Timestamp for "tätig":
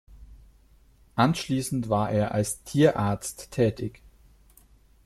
3.51-4.01